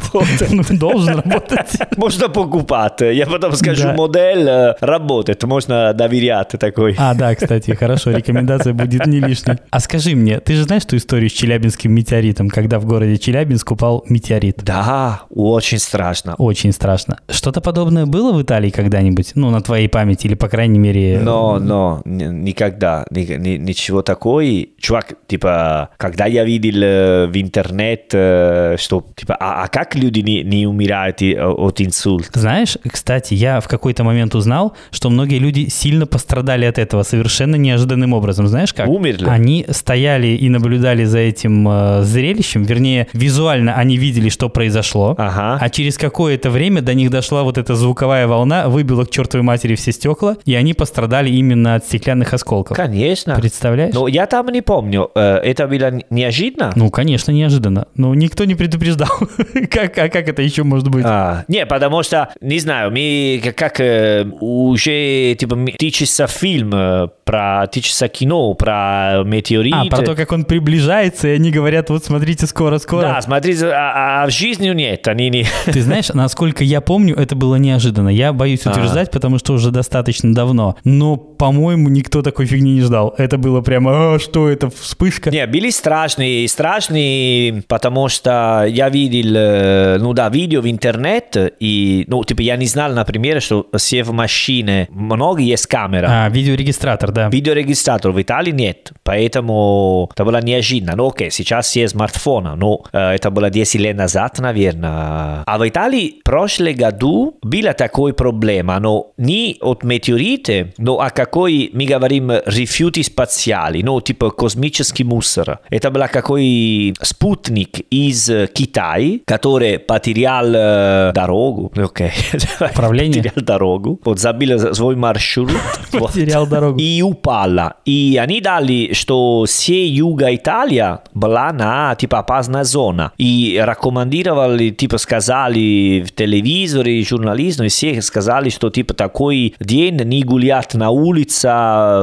[0.51, 1.79] Ну, должен работать.
[1.97, 3.93] Можно покупать, я потом скажу, Да.
[3.93, 6.95] модель э, работает, можно доверять такой.
[6.97, 9.57] А, да, кстати, хорошо, рекомендация будет не лишней.
[9.69, 13.71] А скажи мне, ты же знаешь ту историю с челябинским метеоритом, когда в городе Челябинск
[13.71, 14.61] упал метеорит?
[14.63, 16.35] Да, очень страшно.
[16.37, 17.19] Очень страшно.
[17.43, 19.33] Что-то подобное было в Италии когда-нибудь?
[19.35, 21.19] Ну, на твоей памяти, или, по крайней мере...
[21.21, 24.69] Но, но, никогда, ни- ни- ничего такой.
[24.79, 30.21] Чувак, типа, когда я видел э, в интернет, э, что, типа, а, а как люди
[30.21, 32.39] не, не умирают от инсульта?
[32.39, 37.57] Знаешь, кстати, я в какой-то момент узнал, что многие люди сильно пострадали от этого совершенно
[37.57, 38.47] неожиданным образом.
[38.47, 38.87] Знаешь как?
[38.87, 39.27] Умерли?
[39.27, 45.57] Они стояли и наблюдали за этим э, зрелищем, вернее, визуально они видели, что произошло, Ага.
[45.59, 49.75] а через какое-то время до них дошла вот эта звуковая волна, выбила к чертовой матери
[49.75, 52.77] все стекла, и они пострадали именно от стеклянных осколков.
[52.77, 53.35] Конечно.
[53.35, 53.93] Представляешь?
[53.93, 55.09] Но я там не помню.
[55.15, 56.71] Э, Это было неожиданно?
[56.75, 57.87] Ну, конечно, неожиданно.
[57.95, 59.09] Но никто не предупреждал.
[59.71, 61.05] как, а как это еще может быть?
[61.05, 67.67] А, не, потому что, не знаю, мы как, э, уже типа тысяча фильм э, про
[67.67, 69.77] тысяча кино про метеориты.
[69.77, 73.01] А, про то, как он приближается, и они говорят, вот смотрите, скоро-скоро.
[73.01, 75.45] Да, смотрите, а, а в жизни нет, они не...
[75.65, 78.09] Ты знаешь, насколько я помню, это было неожиданно.
[78.09, 78.71] Я боюсь А.
[78.71, 80.75] утверждать, потому что уже достаточно давно.
[80.83, 83.15] Но, по-моему, никто такой фигни не ждал.
[83.17, 85.31] Это было прямо, а, что это, вспышка?
[85.31, 92.05] Не, были страшные, страшные, потому что я видел, э, ну да, видео в интернет, и,
[92.07, 96.07] ну, типа, я не знал, например, что все в машине, много есть камера.
[96.09, 97.29] А, видеорегистратор, да.
[97.29, 100.95] Видеорегистратор в Италии нет, поэтому это было неожиданно.
[100.95, 105.43] Ну окей, сейчас есть смартфон, но э, это было 10 лет назад, наверное.
[105.45, 111.09] А в Италии в прошлом году была такой проблема, но не от метеорита, но о
[111.09, 115.59] какой мы говорим рефюти спациали, ну типа космический мусор.
[115.69, 122.11] Это был какой спутник из Китая, который потерял э, дорогу, окей,
[122.59, 123.23] Управление?
[123.23, 125.51] потерял дорогу, вот забил свой маршрут.
[125.91, 126.79] Потерял дорогу.
[126.79, 127.75] И упала.
[127.85, 133.11] И они дали, что все юга Италия была на, типа, опасная зона.
[133.17, 140.73] И рекомендовали, типа, сказали в телевизоре, журналистам, все сказали, что, типа, такой день не гулять
[140.73, 141.47] на улице,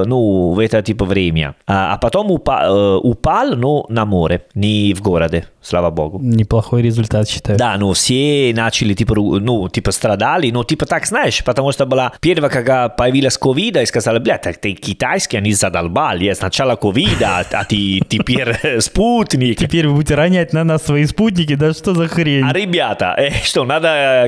[0.07, 1.55] ну, в это типа время.
[1.67, 6.19] А, а потом упа, э, упал, ну, на море, не в городе, слава богу.
[6.23, 7.59] Неплохой результат, считаю.
[7.59, 12.13] Да, ну, все начали, типа, ну, типа, страдали, ну, типа, так, знаешь, потому что была
[12.21, 17.65] первая, когда появилась ковида, и сказали, бля, так ты китайский, они задолбали, сначала ковида, а
[17.65, 19.59] ты теперь спутник.
[19.59, 22.45] Теперь вы будете ронять на нас свои спутники, да что за хрень?
[22.45, 24.27] А ребята, э, что, надо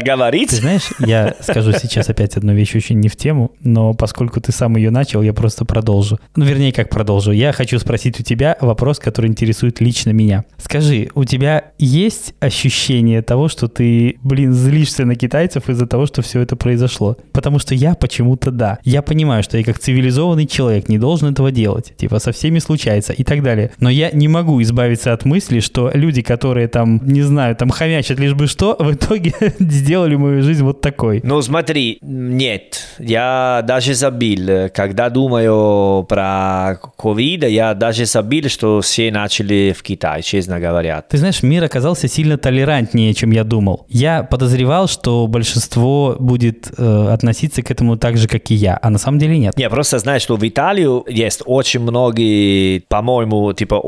[0.53, 4.53] Ты знаешь, я скажу сейчас опять одну вещь очень не в тему, но поскольку ты
[4.53, 6.19] сам ее начал, я просто продолжу.
[6.37, 7.33] Ну, вернее, как продолжу.
[7.33, 10.45] Я хочу спросить у тебя вопрос, который интересует лично меня.
[10.59, 16.21] Скажи, у тебя есть ощущение того, что ты, блин, злишься на китайцев из-за того, что
[16.21, 17.17] все это произошло?
[17.33, 18.79] Потому что я почему-то да.
[18.85, 21.95] Я понимаю, что я как цивилизованный человек не должен этого делать.
[21.97, 23.71] Типа со всеми случается и так далее.
[23.79, 28.19] Но я не могу избавиться от мысли, что люди, которые там, не знаю, там хомячат
[28.19, 31.21] лишь бы что, в итоге сделали мою жизнь вот такой.
[31.23, 39.11] Ну, смотри, нет, я даже забил, когда думаю про ковид, я даже забил, что все
[39.11, 41.03] начали в Китае, честно говоря.
[41.03, 43.87] Ты знаешь, мир оказался сильно толерантнее, чем я думал.
[43.89, 48.91] Я подозревал, что большинство будет э, относиться к этому так же, как и я, а
[48.91, 49.57] на самом деле нет.
[49.57, 53.81] Не, просто знаю, что в Италию есть очень многие, по-моему, типа о-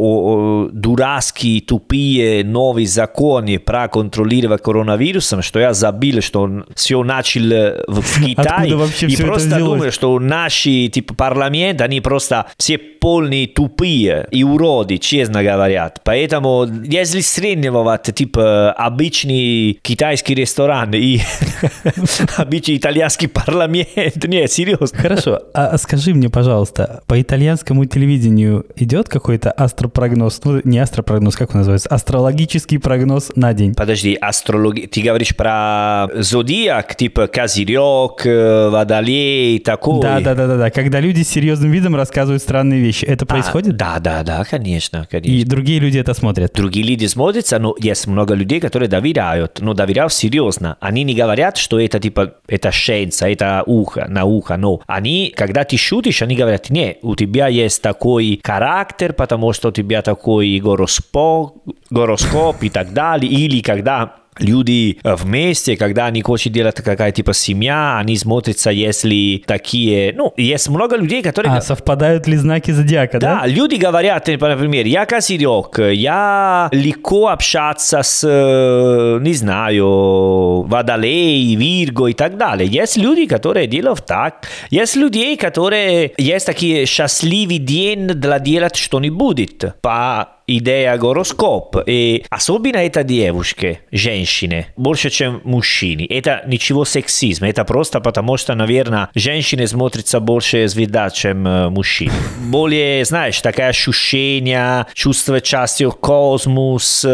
[0.67, 6.44] о- дурацкие, тупые новые законы про контролировать коронавирусом, что я забил, что
[6.75, 7.43] все начал
[7.89, 8.73] в, в Китае.
[9.03, 15.43] И просто думаю, что наши типа парламент, они просто все полные тупые и уроды, честно
[15.43, 16.01] говорят.
[16.05, 21.21] Поэтому, если сравнивать, типа, обычный китайский ресторан и
[22.37, 23.89] обычный итальянский парламент,
[24.25, 24.99] не, серьезно.
[24.99, 31.35] Хорошо, а а скажи мне, пожалуйста, по итальянскому телевидению идет какой-то астропрогноз, ну не астропрогноз,
[31.35, 33.75] как он называется, астрологический прогноз на день?
[33.75, 40.01] Подожди, астрология, ты говоришь про зодиак, типа Козерог, э, Водолей, такой?
[40.03, 40.71] Да, да, да, да, да.
[40.71, 43.77] Когда люди с серьезным видом рассказывают странные вещи, это А, происходит?
[43.77, 45.31] да, да, да, конечно, конечно.
[45.31, 46.53] И другие люди это смотрят.
[46.53, 50.77] Другие люди смотрятся, но есть много людей, которые доверяют, но доверяют серьезно.
[50.81, 55.77] Они не говорят, что это типа, это шенца, это ухо, наука, но они, когда ты
[55.77, 61.63] шутишь, они говорят, не, у тебя есть такой характер, потому что у тебя такой гороскоп,
[61.91, 67.33] гороскоп и так далее, или когда люди э, вместе, когда они хотят делать какая типа
[67.33, 71.53] семья, они смотрятся, если такие, ну, есть много людей, которые...
[71.53, 73.41] А совпадают ли знаки зодиака, да?
[73.41, 81.55] Да, люди говорят, типа, например, я козерог, я легко общаться с, э, не знаю, водолей,
[81.55, 82.69] вирго и так далее.
[82.69, 84.47] Есть люди, которые делают так.
[84.71, 92.39] Есть людей, которые есть такие счастливый день для делать что-нибудь по ideja goroskop i a
[92.41, 96.07] sobina eta djevuške, ženšine, bolše čem mušini.
[96.11, 101.71] Eta ničivo seksizma, eta prosta pa tamo šta navjerna ženšine zmotrica bolše zvidačem uh, e,
[101.71, 102.11] mušini.
[102.55, 107.11] Bolje, znaš, takaja šušenja, čustve časti o kozmus, uh,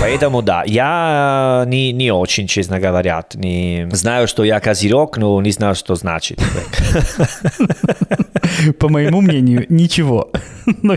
[0.00, 0.62] pa edamo da.
[0.66, 6.36] Ja ni, ni očin čez nagovarjat, ni znaju što ja kaziroknu, ni znaju što znači.
[8.78, 10.30] По моему мнению, ничего.
[10.82, 10.96] Но,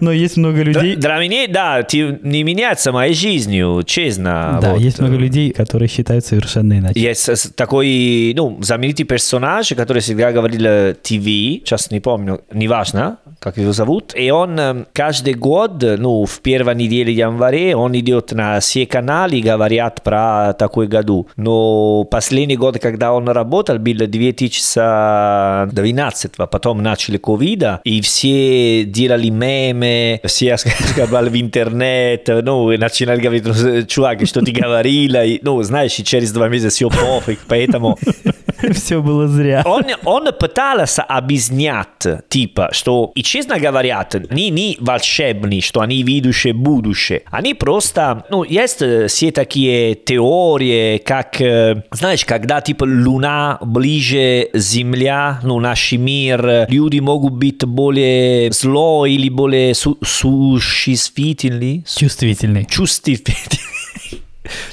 [0.00, 0.94] но есть много людей...
[0.96, 4.58] Для меня, да, ты не меняется моей жизнью, честно.
[4.60, 4.80] Да, вот.
[4.80, 7.00] есть много людей, которые считают совершенно иначе.
[7.00, 11.24] Есть такой, ну, знаменитый персонаж, который всегда говорил э, ТВ,
[11.64, 14.12] сейчас не помню, неважно, как его зовут.
[14.14, 18.86] И он э, каждый год, э, ну, в первой неделе января, он идет на все
[18.86, 21.26] каналы и говорят про такой году.
[21.36, 30.20] Но последний год, когда он работал, был 2012, потом начали ковида, и все делали мемы,
[30.24, 33.54] все сказали в интернет, ну, и начинали говорить, «Ну,
[33.86, 37.98] чувак, что ты говорила, и, ну, знаешь, и через два месяца все пофиг, поэтому
[38.72, 39.62] Все было зря.
[39.64, 41.88] он, он пытался объяснять,
[42.28, 47.22] типа, что, и честно говоря, не, не волшебные, что они видящие будущее.
[47.30, 54.48] Они просто, ну, есть э, все такие теории, как, э, знаешь, когда, типа, Луна ближе
[54.54, 62.64] Земля, ну, наш мир, э, люди могут быть более зло или более су- существительны, Чувствительный.
[62.66, 63.36] чувствительны.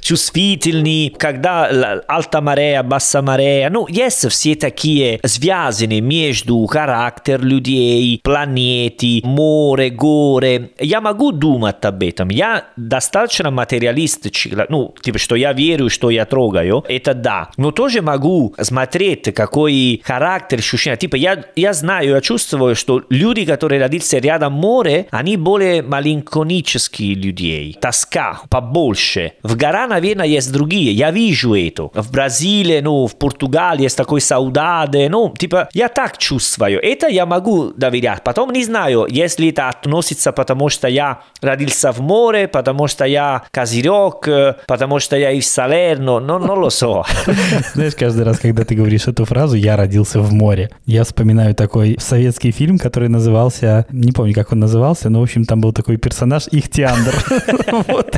[0.01, 1.69] чувствительны, когда
[2.07, 3.69] alta marea, bassa marea.
[3.69, 10.71] Ну, есть все такие связаны между характер людей, планеты, море, горы.
[10.79, 12.29] Я могу думать об этом.
[12.29, 14.27] Я достаточно материалист,
[14.69, 17.49] ну, типа, что я верю, что я трогаю, это да.
[17.57, 20.97] Но тоже могу смотреть, какой характер, ощущение.
[20.97, 27.15] Типа, я, я знаю, я чувствую, что люди, которые родились рядом море, они более маленьконические
[27.15, 27.77] людей.
[27.79, 29.33] Тоска побольше.
[29.43, 30.93] В гора, наверное, есть другие.
[30.93, 31.89] Я вижу это.
[31.93, 35.10] В Бразилии, ну, в Португалии есть такой саудаде.
[35.10, 36.80] Ну, типа, я так чувствую.
[36.82, 38.23] Это я могу доверять.
[38.23, 43.43] Потом не знаю, если это относится, потому что я родился в море, потому что я
[43.51, 46.19] козерек, э, потому что я из Салерно.
[46.19, 47.03] Ну, lo so.
[47.73, 51.97] Знаешь, каждый раз, когда ты говоришь эту фразу «я родился в море», я вспоминаю такой
[51.99, 55.97] советский фильм, который назывался, не помню, как он назывался, но, в общем, там был такой
[55.97, 57.13] персонаж Ихтиандр.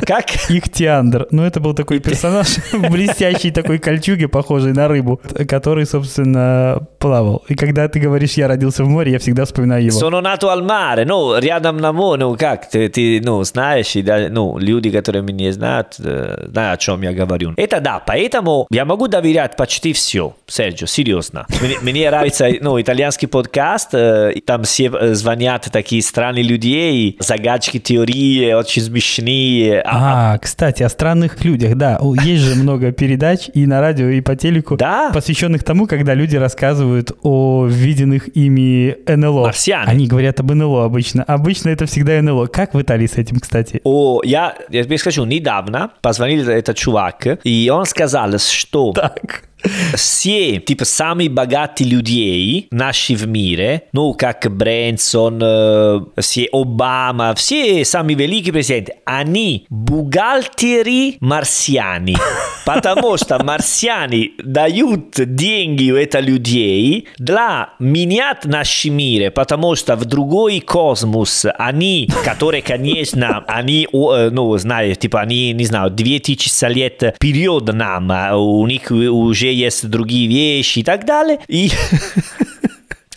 [0.06, 0.26] Как?
[0.48, 1.26] Ихтиандр.
[1.30, 7.44] Ну, это был такой персонаж в блестящей такой кольчуге, похожей на рыбу, который, собственно, плавал.
[7.48, 9.98] И когда ты говоришь «я родился в море», я всегда вспоминаю его.
[9.98, 14.02] Sono nato al mare, ну, рядом на море, ну, как, ты, ты ну, знаешь, и,
[14.02, 17.54] да, ну, люди, которые меня знают, э, знают, о чем я говорю.
[17.56, 21.46] Это да, поэтому я могу доверять почти все, Серджио, серьезно.
[21.60, 27.78] Мне, мне нравится, ну, итальянский подкаст, э, там все э, звонят такие странные людей, загадки,
[27.78, 29.82] теории, очень смешные.
[29.84, 31.98] А, кстати, о странных людях, да.
[32.24, 35.10] Есть же много передач и на радио, и по телеку, Да.
[35.12, 39.46] посвященных тому, когда люди рассказывают о виденных ими НЛО.
[39.46, 39.90] Марсиане.
[39.90, 41.22] Они говорят об НЛО обычно.
[41.24, 42.46] Обычно это всегда НЛО.
[42.46, 43.80] Как в Италии с этим, кстати?
[43.84, 49.44] О, я, я тебе скажу, недавно позвонил этот чувак, и он сказал, что Так.
[49.94, 57.84] Все, типа, самые богатые людей наши в мире, ну, как Брэнсон, э, все Обама, все
[57.84, 62.16] самые великие президенты, они бухгалтеры марсиане.
[62.64, 70.04] Потому что марсиане дают деньги у этих людей для менять наш мир, потому что в
[70.04, 76.72] другой космос они, которые, конечно, они, о, э, ну, знаешь, типа, они, не знаю, 2000
[76.72, 81.40] лет вперед нам, а у них уже есть другие вещи и так далее.
[81.48, 81.70] И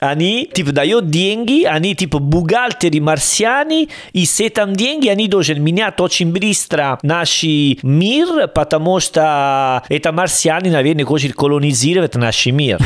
[0.03, 5.99] они типа дают деньги, они типа бухгалтеры марсиане, и с этим деньги они должны менять
[5.99, 12.79] очень быстро наш мир, потому что это марсиане, наверное, хотят колонизировать наш мир.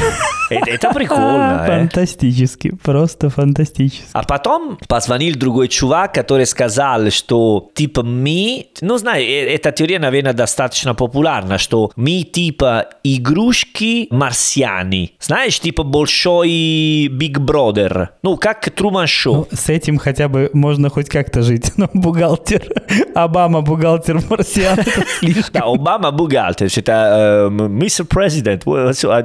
[0.50, 1.64] Это, прикольно.
[1.68, 4.10] Фантастически, просто фантастически.
[4.14, 10.34] А потом позвонил другой чувак, который сказал, что типа мы, ну знаю, эта теория, наверное,
[10.34, 15.12] достаточно популярна, что мы типа игрушки марсиане.
[15.20, 18.10] Знаешь, типа большой Big Brother.
[18.24, 19.36] Ну, как Труман Шоу.
[19.36, 21.72] Ну, с этим хотя бы можно хоть как-то жить.
[21.78, 22.67] Но бухгалтер,
[23.15, 25.54] Обама бухгалтер марсиан, это слишком.
[25.54, 28.63] Да, Обама бухгалтер, это мистер президент,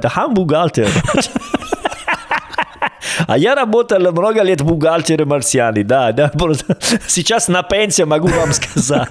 [0.05, 0.87] хам бухгалтер.
[3.27, 8.51] А я работал много лет бухгалтером марсиане, да, да, просто сейчас на пенсию могу вам
[8.53, 9.09] сказать.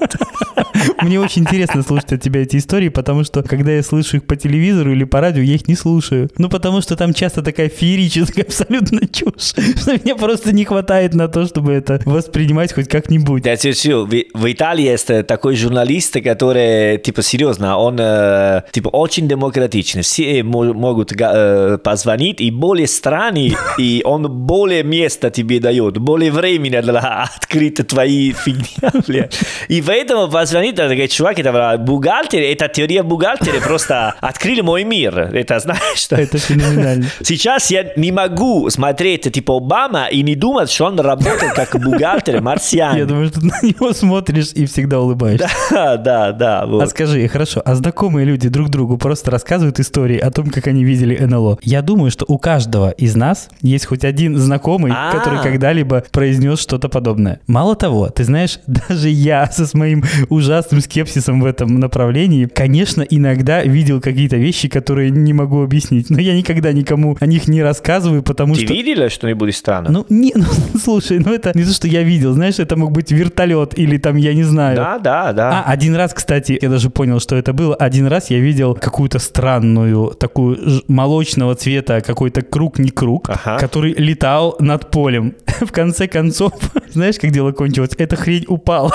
[1.02, 4.36] Мне очень интересно слушать от тебя эти истории, потому что, когда я слышу их по
[4.36, 6.30] телевизору или по радио, я их не слушаю.
[6.38, 11.28] Ну, потому что там часто такая феерическая абсолютно чушь, что мне просто не хватает на
[11.28, 13.42] то, чтобы это воспринимать хоть как-нибудь.
[13.42, 14.04] Да, все, все.
[14.04, 20.02] В, Италии есть э, такой журналист, который, типа, серьезно, он, э, типа, очень демократичный.
[20.02, 26.30] Все мо- могут э, позвонить, и более страны, и он более места тебе дает, более
[26.30, 28.66] времени для открыть твои фигни.
[29.68, 30.28] И поэтому
[30.62, 35.18] позвонит такой чувак, это говорит, бухгалтер, это теория бухгалтера, просто открыли мой мир.
[35.18, 37.06] Это знаешь, что Это феноменально.
[37.22, 42.40] Сейчас я не могу смотреть типа Обама и не думать, что он работает как бухгалтер
[42.40, 42.96] марсиан.
[42.96, 45.48] Я думаю, что ты на него смотришь и всегда улыбаешься.
[45.70, 46.66] Да, да, да.
[46.66, 46.82] вот.
[46.82, 50.84] А скажи, хорошо, а знакомые люди друг другу просто рассказывают истории о том, как они
[50.84, 51.58] видели НЛО?
[51.62, 55.12] Я думаю, что у каждого из нас есть хоть один знакомый, А.
[55.12, 57.40] который когда-либо произнес что-то подобное.
[57.46, 60.04] Мало того, ты знаешь, даже я со с моим
[60.52, 66.20] ужасным скепсисом в этом направлении, конечно, иногда видел какие-то вещи, которые не могу объяснить, но
[66.20, 68.74] я никогда никому о них не рассказываю, потому Ты что...
[68.74, 69.90] видела что-нибудь странное?
[69.90, 70.44] Ну, не, ну,
[70.78, 74.16] слушай, ну это не то, что я видел, знаешь, это мог быть вертолет или там,
[74.16, 74.76] я не знаю.
[74.76, 75.64] да, да, да.
[75.66, 77.74] А, один раз, кстати, я даже понял, что это было.
[77.74, 83.58] Один раз я видел какую-то странную, такую молочного цвета, какой-то круг, не круг, Ага.
[83.58, 85.34] который летал над полем.
[85.60, 86.52] В конце концов,
[86.92, 87.90] знаешь, как дело кончилось?
[87.96, 88.92] Эта хрень упала.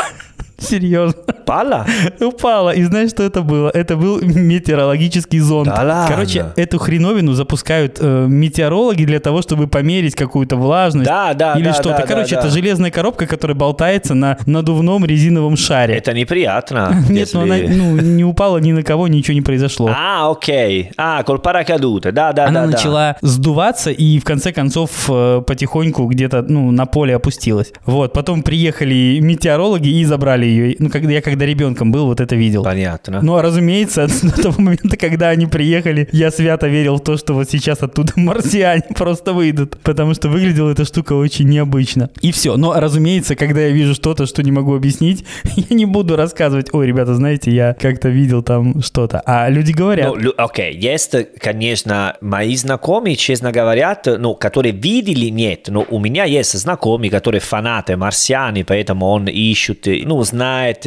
[0.57, 1.21] Серьезно.
[1.45, 1.85] Пала?
[2.19, 2.71] Упала.
[2.71, 3.69] И знаешь, что это было?
[3.73, 5.67] Это был метеорологический зонд.
[5.67, 6.05] Да ладно?
[6.09, 11.07] Короче, эту хреновину запускают э, метеорологи для того, чтобы померить какую-то влажность.
[11.07, 11.89] Да, да, Или да, что-то.
[11.99, 12.53] да, Короче, да, это да.
[12.53, 15.95] железная коробка, которая болтается на надувном резиновом шаре.
[15.95, 17.03] Это неприятно.
[17.09, 19.89] Нет, ну она если- ну, не упала ни на кого, ничего не произошло.
[19.95, 20.91] А, окей.
[20.97, 22.11] А, кол паракадута.
[22.11, 22.71] Да, да, Она да, да.
[22.77, 27.71] начала сдуваться и в конце концов э, потихоньку где-то ну, на поле опустилась.
[27.85, 30.75] Вот, потом приехали метеорологи и забрали ее.
[30.79, 32.63] Ну, когда я когда ребенком был, вот это видел.
[32.63, 33.21] Понятно.
[33.21, 37.33] Ну, а разумеется, до того момента, когда они приехали, я свято верил в то, что
[37.33, 42.09] вот сейчас оттуда марсиане просто выйдут, потому что выглядела эта штука очень необычно.
[42.21, 42.57] И все.
[42.57, 46.87] Но, разумеется, когда я вижу что-то, что не могу объяснить, я не буду рассказывать, ой,
[46.87, 49.21] ребята, знаете, я как-то видел там что-то.
[49.25, 50.15] А люди говорят.
[50.15, 56.25] Ну, окей, есть, конечно, мои знакомые, честно говорят, ну, которые видели, нет, но у меня
[56.25, 60.36] есть знакомые, которые фанаты марсиане, поэтому он ищет, ну, знает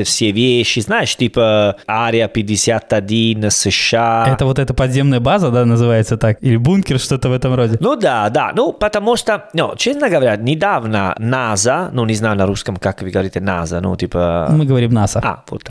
[0.05, 4.27] все вещи, знаешь, типа Ария 51, США.
[4.33, 6.39] Это вот эта подземная база, да, называется так?
[6.41, 7.77] Или бункер, что-то в этом роде?
[7.81, 12.47] Ну да, да, ну потому что, ну, честно говоря, недавно НАСА, ну не знаю на
[12.47, 14.49] русском, как вы говорите НАСА, ну типа...
[14.51, 15.21] Мы говорим НАСА.
[15.23, 15.69] А, вот.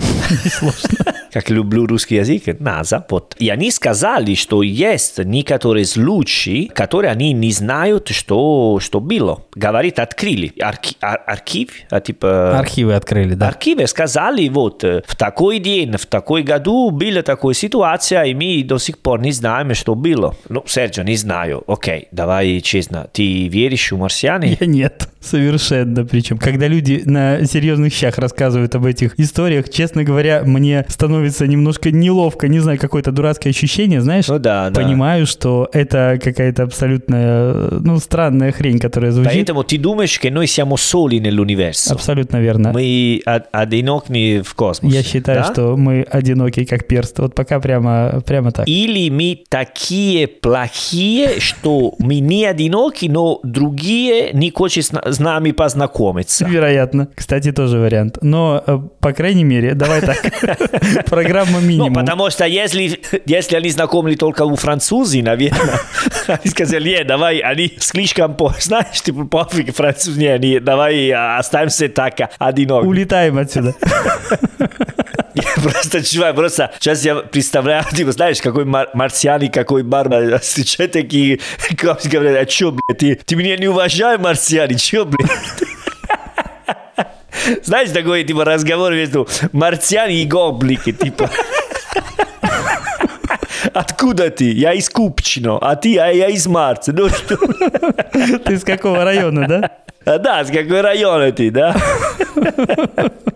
[1.32, 3.36] Как люблю русский язык, НАСА, вот.
[3.38, 9.44] И они сказали, что есть некоторые случаи, которые они не знают, что, что было.
[9.56, 10.54] Говорит, открыли.
[10.60, 12.58] Арки- ар- архив, а, типа...
[12.58, 13.50] Архивы открыли, да.
[13.70, 18.64] Архивы сказали, вот, э, в такой день, в такой году была такая ситуация, и мы
[18.64, 20.36] до сих пор не знаем, что было.
[20.50, 21.64] Ну, Серджо, не знаю.
[21.68, 24.58] Окей, давай честно, ты веришь в марсиане?
[24.60, 26.04] Я нет, совершенно.
[26.04, 31.92] Причем, когда люди на серьезных щах рассказывают об этих историях, честно говоря, мне становится немножко
[31.92, 34.28] неловко, не знаю, какое-то дурацкое ощущение, знаешь?
[34.28, 34.82] Ну да, да.
[34.82, 39.32] Понимаю, что это какая-то абсолютно, ну, странная хрень, которая звучит.
[39.32, 41.92] Поэтому ты думаешь, что мы siamo soli nell'universo?
[41.92, 42.72] Абсолютно верно.
[42.74, 43.22] Мы
[43.62, 44.98] од- одиноки в космосе.
[44.98, 45.52] Я считаю, да?
[45.54, 47.20] что мы одиноки, как перст.
[47.20, 48.68] Вот пока прямо, прямо так.
[48.68, 55.20] Или мы такие плохие, что мы не одиноки, но другие не хотят с на- с
[55.20, 56.46] нами познакомиться.
[56.46, 57.08] Вероятно.
[57.16, 58.18] Кстати, тоже вариант.
[58.22, 60.18] Но, э, по крайней мере, давай так.
[61.06, 61.94] Программа Ну, минимум.
[61.94, 65.80] потому что если, если они знакомы только у французы, наверное,
[66.28, 71.38] они сказали, не, давай, они слишком, по, знаешь, типа, пофиг, французы, не, не, давай а,
[71.38, 72.86] оставимся так, одиноки.
[72.86, 73.74] Улетаем отсюда.
[75.64, 81.40] Просто, чувак, просто сейчас я представляю, типа, знаешь, какой мар- марсиане, какой бар, встречают такие,
[81.78, 85.30] как говорят, а чё, блядь, ты, ты меня не уважаешь, марсиане, чё, блядь?
[87.64, 91.30] Знаешь, такой, типа, разговор между марсиане и гоблики, типа.
[93.74, 94.52] Откуда ты?
[94.52, 96.92] Я из Купчино, а ты, а я из Марса.
[96.94, 97.38] Ну что?
[98.46, 99.72] Ты с какого района, да?
[100.06, 101.76] А, Да, с какой района ты, да?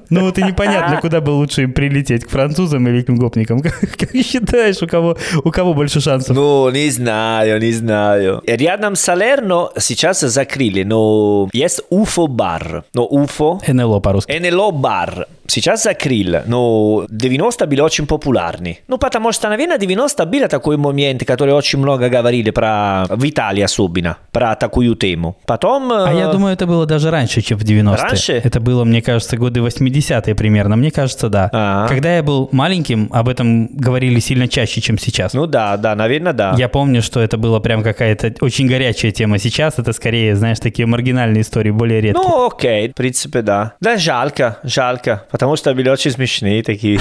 [0.09, 3.61] Ну вот и непонятно, куда бы лучше им прилететь, к французам или к гопникам.
[3.61, 6.35] Как, как считаешь, у кого, у кого больше шансов?
[6.35, 8.41] Ну, не знаю, не знаю.
[8.45, 12.83] Рядом с Салерно сейчас закрыли, но есть Уфо-бар.
[12.93, 13.59] Но Уфо...
[13.67, 14.31] НЛО по-русски.
[14.31, 15.27] НЛО бар.
[15.53, 18.79] Сейчас закрыли, но 90 были очень популярны.
[18.87, 23.05] Ну, потому что, наверное, 90 был такой момент, который очень много говорили про...
[23.07, 25.37] В Италии особенно, про такую тему.
[25.45, 25.91] Потом...
[25.91, 27.95] А я думаю, это было даже раньше, чем в 90-е.
[27.95, 28.33] Раньше?
[28.33, 30.75] Это было, мне кажется, годы 80-е примерно.
[30.75, 31.51] Мне кажется, да.
[31.53, 31.87] А.
[31.87, 35.33] Когда я был маленьким, об этом говорили сильно чаще, чем сейчас.
[35.33, 36.55] Ну да, да, наверное, да.
[36.57, 39.37] Я помню, что это было прям какая-то очень горячая тема.
[39.37, 42.27] Сейчас это скорее, знаешь, такие маргинальные истории, более редкие.
[42.27, 43.73] Ну, окей, в принципе, да.
[43.79, 46.99] Да, жалко, жалко, потому что были очень смешные такие.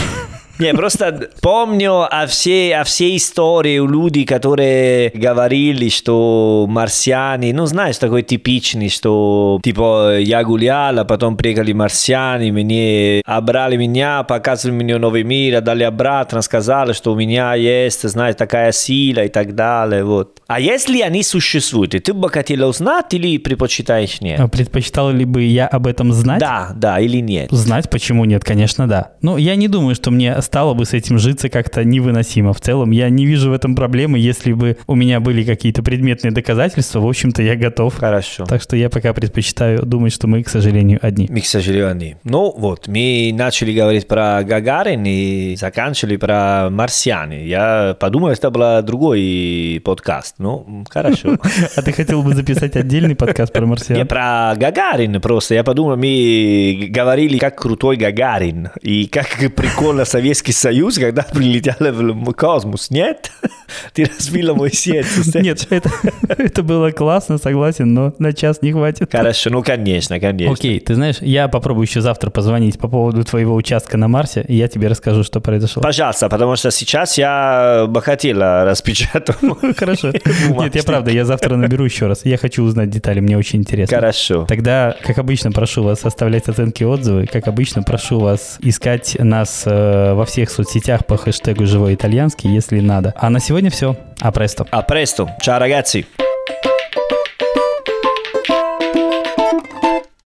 [0.63, 7.67] Не, просто помню о всей, о всей истории у людей, которые говорили, что марсиане, ну,
[7.67, 14.85] знаешь, такой типичный, что, типа, я гулял, а потом приехали марсиане, мне обрали меня, показывали
[14.85, 19.57] мне новый мир, отдали обратно, сказали, что у меня есть, знаешь, такая сила и так
[19.57, 20.43] далее, вот.
[20.47, 24.39] А если они существуют, ты бы хотела узнать или предпочитаешь нет?
[24.39, 26.39] А Предпочитал ли бы я об этом знать?
[26.39, 27.51] Да, да или нет?
[27.51, 29.13] Знать, почему нет, конечно, да.
[29.23, 32.53] Ну, я не думаю, что мне стало бы с этим житься как-то невыносимо.
[32.53, 34.19] В целом, я не вижу в этом проблемы.
[34.19, 37.97] Если бы у меня были какие-то предметные доказательства, в общем-то, я готов.
[37.97, 38.45] Хорошо.
[38.45, 41.27] Так что я пока предпочитаю думать, что мы, к сожалению, одни.
[41.31, 42.17] Мы, к сожалению, не.
[42.25, 47.47] Ну вот, мы начали говорить про Гагарин и заканчивали про марсиане.
[47.47, 50.35] Я подумал, это был другой подкаст.
[50.37, 51.39] Ну, хорошо.
[51.77, 54.07] А ты хотел бы записать отдельный подкаст про Не марсиан?
[54.07, 55.55] про Гагарин просто.
[55.55, 58.69] Я подумал, мы говорили, как крутой Гагарин.
[58.83, 62.91] И как прикольно Советский Союз, когда прилетели в космос.
[62.91, 63.31] Нет?
[63.93, 65.41] Ты разбила мой сердце.
[65.41, 65.91] Нет, это,
[66.29, 69.13] это было классно, согласен, но на час не хватит.
[69.13, 70.55] Хорошо, ну конечно, конечно.
[70.55, 74.55] Окей, ты знаешь, я попробую еще завтра позвонить по поводу твоего участка на Марсе, и
[74.55, 75.83] я тебе расскажу, что произошло.
[75.83, 79.37] Пожалуйста, потому что сейчас я бы хотела распечатать.
[79.77, 80.13] Хорошо.
[80.49, 82.25] Нет, я правда, я завтра наберу еще раз.
[82.25, 83.97] Я хочу узнать детали, мне очень интересно.
[83.97, 84.47] Хорошо.
[84.49, 87.27] Тогда, как обычно, прошу вас оставлять оценки и отзывы.
[87.27, 92.79] Как обычно, прошу вас искать нас э, во всех соцсетях по хэштегу «Живой итальянский», если
[92.79, 93.13] надо.
[93.17, 93.97] А на сегодня все.
[94.21, 94.63] А престо.
[94.89, 95.29] Presto.
[95.41, 96.07] Ciao ragazzi.